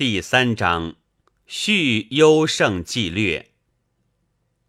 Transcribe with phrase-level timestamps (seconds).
[0.00, 0.94] 第三章
[1.46, 3.50] 续优胜计略。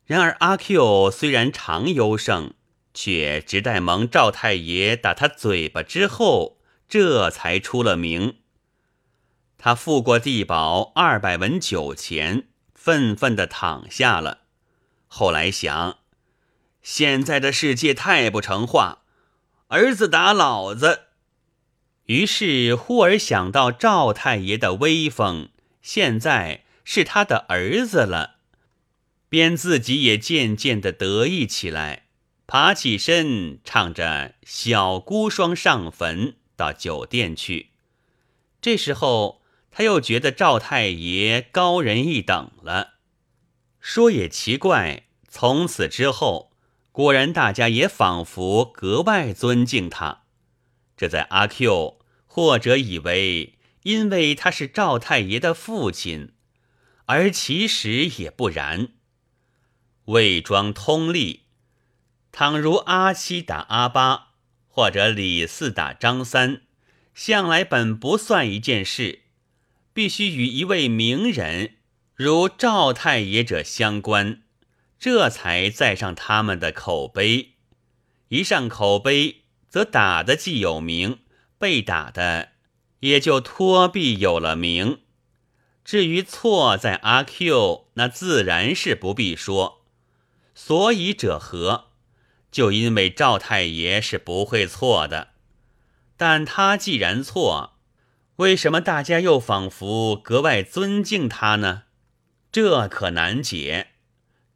[0.04, 2.54] 然而阿 Q 虽然常优胜，
[2.94, 6.58] 却只待蒙赵太爷打他嘴巴之后，
[6.90, 8.40] 这才出了名。
[9.58, 14.40] 他付过地保二百文酒钱，愤愤地躺下了。
[15.08, 16.00] 后来想，
[16.82, 19.04] 现在的世界太不成话，
[19.70, 21.04] 儿子打老子。
[22.06, 25.50] 于是忽而想到赵太爷的威风，
[25.82, 28.36] 现在是他的儿子了，
[29.30, 32.08] 便自己也渐渐的得意起来，
[32.48, 37.70] 爬起身，唱着《小孤孀上坟》到酒店去。
[38.60, 42.96] 这时候他又觉得赵太爷高人一等了。
[43.80, 46.52] 说也奇怪，从此之后，
[46.92, 50.21] 果然大家也仿佛格外尊敬他。
[51.02, 51.98] 这在阿 Q。
[52.34, 56.32] 或者以为因为他是赵太爷的父亲，
[57.08, 58.94] 而其实也不然。
[60.06, 61.42] 魏庄通例，
[62.32, 64.30] 倘如阿七打阿八，
[64.70, 66.62] 或者李四打张三，
[67.14, 69.24] 向来本不算一件事，
[69.92, 71.80] 必须与一位名人
[72.16, 74.44] 如赵太爷者相关，
[74.98, 77.56] 这才载上他们的口碑。
[78.30, 79.41] 一上口碑，
[79.72, 81.22] 则打的既有名。
[81.58, 82.54] 被打的
[83.02, 85.02] 也就托必有了名。
[85.86, 89.86] 至于错在阿 Q，那自然是不必说。
[90.54, 91.92] 所以者何？
[92.52, 95.30] 就因为赵太爷是不会错的。
[96.18, 97.78] 但他既然错，
[98.38, 101.84] 为什么大家又仿佛格外尊敬他呢？
[102.52, 103.90] 这可难解。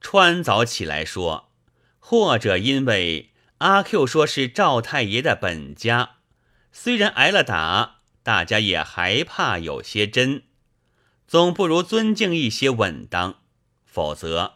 [0.02, 1.52] 穿凿起来说，
[2.00, 6.18] 或者因为阿 Q 说是赵太爷的本家。
[6.74, 10.44] 虽然挨了打，大家也还怕有些真，
[11.26, 13.40] 总不如尊敬一些稳当。
[13.86, 14.56] 否则，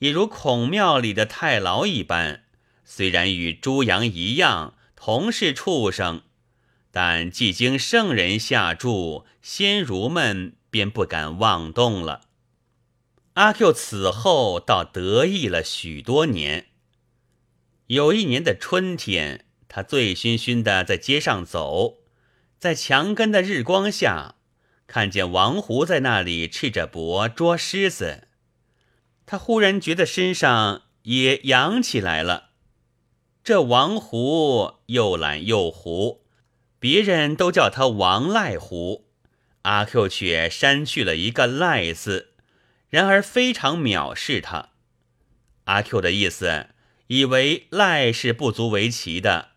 [0.00, 2.44] 也如孔庙里的太牢一般，
[2.84, 6.20] 虽然与猪羊一样同是畜生，
[6.90, 12.20] 但既经圣人下注，仙儒们便不敢妄动了。
[13.32, 16.66] 阿 Q 此后倒得意了许多年。
[17.86, 19.42] 有一年的春天。
[19.68, 21.98] 他醉醺醺的在街上走，
[22.58, 24.36] 在墙根的日光下，
[24.86, 28.28] 看见王胡在那里赤着脖捉狮子。
[29.26, 32.50] 他忽然觉得身上也痒起来了。
[33.44, 36.24] 这王胡又懒又胡，
[36.78, 39.08] 别人都叫他王赖胡，
[39.62, 42.34] 阿 Q 却删去了一个赖字，
[42.88, 44.70] 然而非常藐视他。
[45.64, 46.68] 阿 Q 的意思，
[47.08, 49.50] 以为赖是不足为奇的。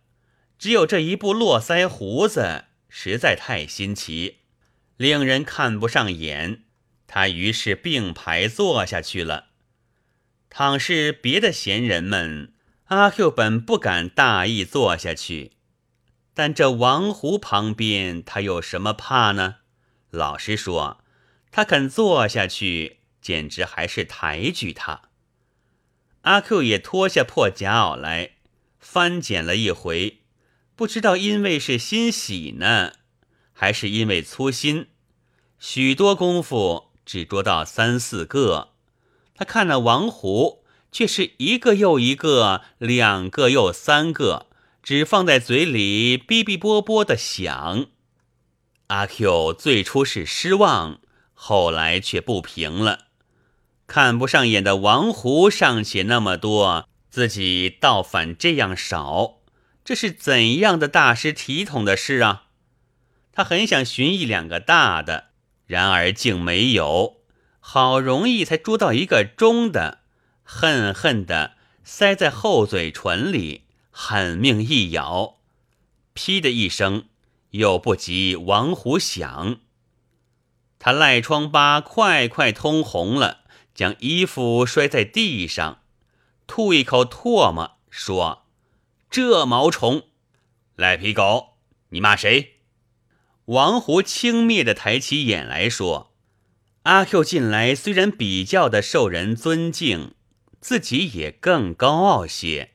[0.58, 4.40] 只有这一部络腮胡子实在太新奇，
[4.98, 6.64] 令人看不上眼。
[7.08, 9.48] 他于是并排坐下去了。
[10.50, 12.54] 倘是别的闲人们，
[12.86, 15.54] 阿 Q 本不敢大意坐下去，
[16.34, 19.58] 但这王胡旁边，他有什么怕呢？
[20.12, 21.04] 老实说，
[21.52, 25.09] 他肯坐下去，简直还是抬举他。
[26.29, 28.34] 阿 Q 也脱下破夹袄来，
[28.79, 30.19] 翻检了一回。
[30.75, 32.91] 不知道因为是欣喜呢，
[33.51, 34.90] 还是因为粗心，
[35.57, 38.73] 许多功夫只捉到三四个。
[39.34, 44.46] 他看那王胡，却是一个又一个，两个又三个，
[44.84, 47.88] 只放在嘴里哔哔啵啵的响。
[48.85, 51.01] 阿 Q 最初是失望，
[51.34, 53.07] 后来却不平了。
[53.90, 59.40] 看不上眼的王胡尚且那么多，自己倒反这样少。
[59.84, 62.44] 这是怎样的大师体统的事啊！
[63.32, 65.30] 他很想寻一两个大的，
[65.66, 67.18] 然而竟没有。
[67.60, 70.02] 好容易才捉到一个中的，
[70.44, 75.38] 恨恨的塞在后嘴唇里，狠命一咬，
[76.14, 77.06] 噼的一声，
[77.52, 79.58] 又不及王胡响。
[80.78, 83.39] 他赖疮疤快快通红了，
[83.79, 85.84] 将衣服摔在地上，
[86.47, 88.46] 吐一口唾沫，说。
[89.09, 90.03] 这毛虫，
[90.76, 91.53] 赖皮狗，
[91.91, 92.58] 你骂谁？
[93.46, 96.11] 王胡轻蔑的抬起眼来说
[96.84, 100.14] ：“阿 Q 近来虽然比较的受人尊敬，
[100.59, 102.72] 自己也更高傲些，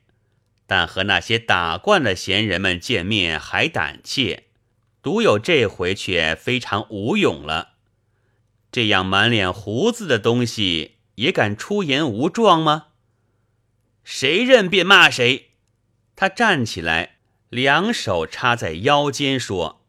[0.65, 4.45] 但和那些打惯了闲人们见面还胆怯，
[5.03, 7.73] 独有这回却非常无勇了。
[8.71, 12.87] 这样满脸胡子的东西也敢出言无状吗？
[14.03, 15.51] 谁认便骂谁。”
[16.15, 17.17] 他站起来，
[17.49, 19.81] 两手插在腰间，说：“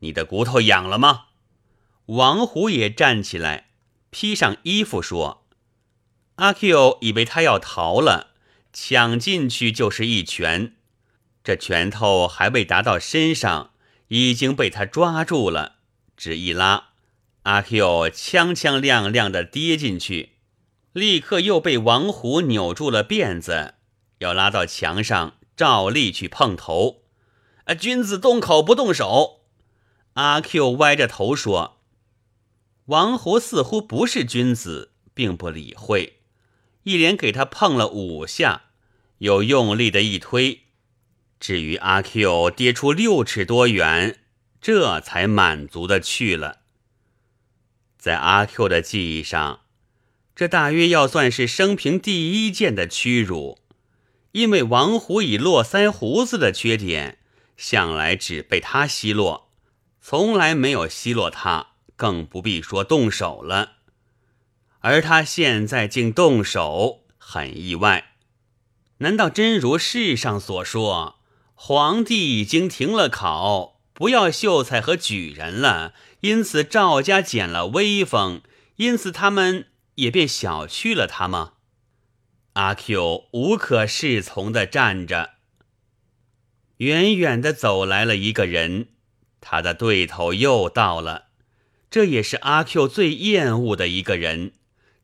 [0.00, 1.26] 你的骨头痒了吗？”
[2.06, 3.68] 王虎也站起来，
[4.10, 5.46] 披上衣服说
[6.36, 8.32] ：“阿 Q 以为他要逃了，
[8.72, 10.74] 抢进去就是一拳，
[11.44, 13.70] 这拳头还未达到身上，
[14.08, 15.76] 已经被他抓住了。
[16.16, 16.88] 只一拉，
[17.44, 20.30] 阿 Q 锵锵亮亮的跌进去，
[20.92, 23.74] 立刻又被王虎扭住了辫子，
[24.18, 27.02] 要拉到墙上，照例去碰头。
[27.64, 29.42] 啊，君子动口不动手。
[30.14, 31.78] 阿 Q 歪着头说。”
[32.86, 36.20] 王胡似乎不是君子，并不理会，
[36.82, 38.64] 一连给他碰了五下，
[39.18, 40.62] 又用力的一推，
[41.38, 44.18] 至于阿 Q 跌出六尺多远，
[44.60, 46.62] 这才满足的去了。
[47.96, 49.59] 在阿 Q 的记忆上，
[50.34, 53.58] 这大约要算是生平第一件的屈辱，
[54.32, 57.18] 因为王虎以络腮胡子的缺点，
[57.56, 59.50] 向来只被他奚落，
[60.00, 61.68] 从来没有奚落他。
[61.96, 63.72] 更不必说动手了，
[64.78, 68.12] 而他现在竟动手，很意外。
[69.00, 71.16] 难道真如世上所说，
[71.54, 78.40] 皇帝已经停了考，不要秀才和举人了，因此赵家减了威风，
[78.76, 79.66] 因此他们
[80.00, 81.52] 也便小觑了他吗？
[82.54, 85.34] 阿 Q 无可适从的站着，
[86.78, 88.88] 远远的走来了一个人，
[89.40, 91.28] 他的对头又到了。
[91.90, 94.52] 这也是阿 Q 最厌恶的一个人，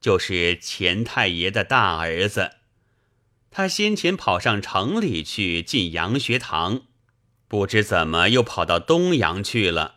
[0.01, 2.53] 就是钱太爷的大儿子。
[3.51, 6.83] 他先前跑上城里去进洋学堂，
[7.49, 9.97] 不知怎么又跑到东洋去了。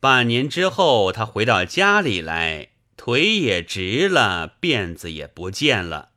[0.00, 6.10] 半年之后，他回到家里来，腿也直了，辫子也不见了。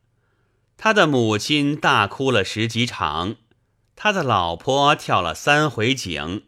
[0.78, 3.38] 他的母亲大哭了十几场，
[3.96, 6.44] 他的老婆跳了三回井。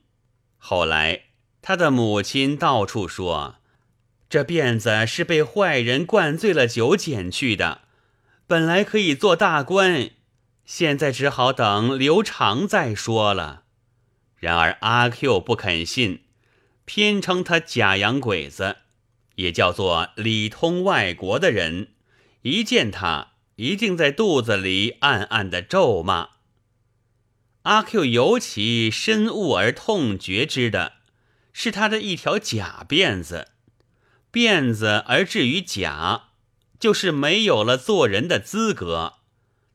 [0.57, 1.23] 后来，
[1.61, 3.55] 他的母亲到处说。
[4.29, 7.81] 这辫子是被坏人灌醉了酒剪去的，
[8.45, 10.11] 本来可以做大官，
[10.63, 13.63] 现在只好等留长再说了。
[14.35, 16.25] 然而阿 Q 不肯信，
[16.85, 18.77] 偏称他假洋鬼子，
[19.39, 21.93] 也叫做里通外国的人，
[22.41, 26.31] 一见他一定在肚子里暗暗的咒骂。
[27.63, 30.93] 阿 Q 尤其深恶而痛绝之的
[31.53, 33.47] 是他的一条假辫子。
[34.31, 36.31] 辫子而至于假，
[36.77, 39.13] 就是没有了做人的资格。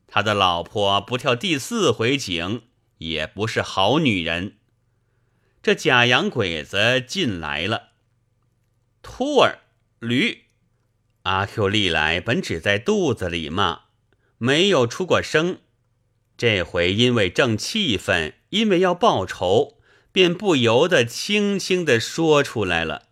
[0.07, 2.61] 他的老婆不跳第四回井，
[2.99, 4.57] 也不是好女人。
[5.63, 7.89] 这假洋鬼子进来了，
[9.05, 9.59] 秃儿
[9.99, 10.45] 驴。
[11.21, 13.81] 阿 Q 历来本只在肚子里骂，
[14.39, 15.59] 没有出过声。
[16.35, 19.77] 这回因为正气愤，因为要报仇，
[20.11, 23.03] 便不由得轻轻地说出来了。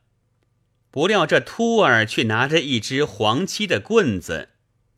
[0.90, 4.50] 不料这秃儿却拿着一只黄漆的棍子，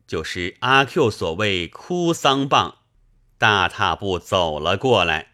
[0.08, 2.78] 就是阿 Q 所谓哭丧棒，
[3.38, 5.34] 大踏步走了过来。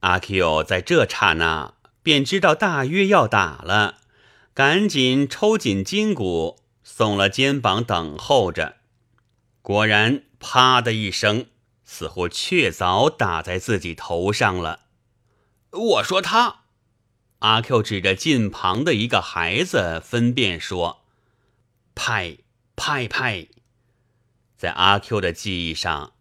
[0.00, 3.96] 阿 Q 在这刹那便知道大约要打了，
[4.58, 8.78] 赶紧抽紧筋骨，耸了肩膀等候着。
[9.62, 11.46] 果然，啪的一声，
[11.84, 14.80] 似乎确凿打在自己头上了。
[15.70, 16.62] 我说他。
[17.38, 21.04] 阿 Q 指着近旁的一个孩子，分辨说
[21.94, 22.38] ：“拍
[22.74, 23.46] 拍拍！”
[24.58, 26.14] 在阿 Q 的记忆上，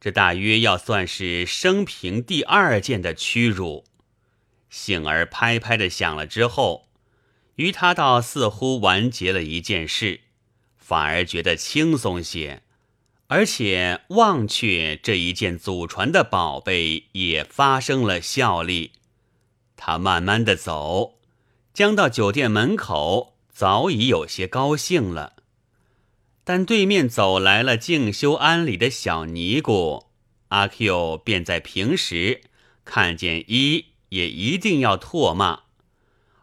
[0.00, 3.84] 这大约要算是生平第二件的屈辱。
[4.70, 6.85] 幸而拍拍的响了之后，
[7.56, 10.20] 于他倒似乎完结了一件事，
[10.78, 12.62] 反而觉得轻松些，
[13.26, 18.92] 而且忘却这一件祖传的宝贝也发生了效力。
[19.76, 21.18] 他慢慢的走，
[21.74, 25.34] 将到酒店门口，早已有些高兴了。
[26.44, 30.06] 但对面走来了静修庵里的小尼姑，
[30.48, 32.42] 阿 Q 便在平时
[32.84, 35.64] 看见一也一定要唾骂，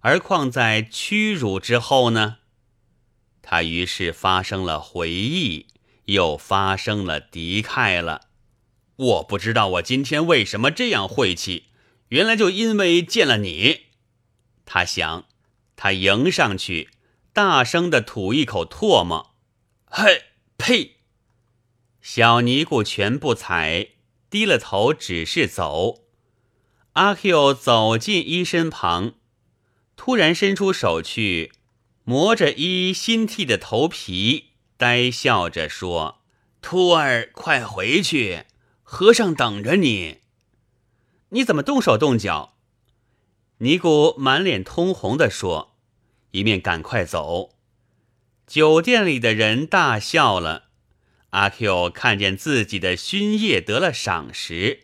[0.04, 2.40] 而况在屈辱之后呢？
[3.42, 5.68] 他于是发生了回忆，
[6.06, 8.28] 又发生了敌忾了。
[8.98, 11.68] 我不知道我今天为什么这样晦气。
[12.10, 13.86] 原来就因为见了你，
[14.66, 15.26] 他想，
[15.78, 16.90] 他迎上去，
[17.32, 19.34] 大声的吐一口唾沫，
[19.86, 20.24] 嘿，
[20.58, 20.98] 呸！
[22.02, 23.92] 小尼姑全不睬，
[24.30, 26.04] 低了头，只是走。
[26.92, 29.14] 阿 Q 走进一身旁，
[29.96, 31.52] 突然伸出手去，
[32.04, 36.22] 磨着一新剃的头皮，呆笑着说
[36.62, 38.44] ：“徒儿，快回去，
[38.84, 40.20] 和尚等着你。”
[41.30, 42.58] 你怎么动手动脚？
[43.60, 45.78] 尼姑满脸通红的说
[46.32, 47.52] ：“一面赶快走。
[48.46, 50.66] 酒店里的人大笑了。
[51.30, 54.84] 阿 Q 看见自己的熏业得了赏识，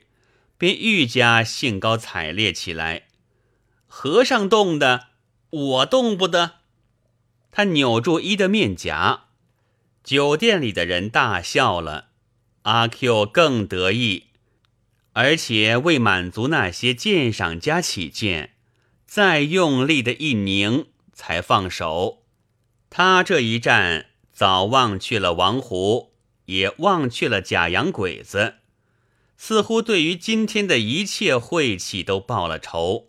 [0.57, 3.08] 便愈加兴高采烈起来。
[3.89, 5.07] 和尚动的，
[5.49, 6.59] 我动不得。
[7.51, 9.25] 他扭住衣的面颊。
[10.03, 12.09] 酒店里的人大笑了。
[12.61, 14.27] 阿 Q 更得意，
[15.11, 18.53] 而且为满足那些鉴赏家起见，
[19.05, 22.23] 再用力的一拧，才放手。
[22.89, 26.09] 他这一战早忘去了王胡。
[26.49, 28.55] 也忘去了假洋鬼子，
[29.37, 33.08] 似乎对于今天的一切晦气都报了仇，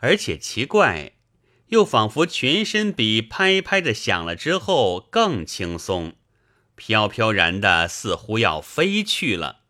[0.00, 1.12] 而且奇怪，
[1.68, 6.14] 又仿佛全身比拍拍的响了之后更轻松，
[6.74, 9.60] 飘飘然的，似乎要飞去了。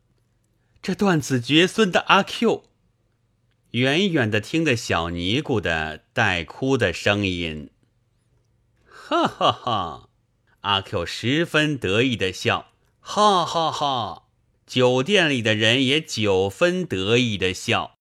[0.82, 2.64] 这断子绝孙的阿 Q，
[3.72, 7.70] 远远的听得小尼姑的带哭的声音，
[8.86, 10.08] 哈哈哈！
[10.60, 12.72] 阿 Q 十分得意的笑。
[13.00, 14.24] 哈哈哈！
[14.66, 17.98] 酒店里的人也九分得意的笑。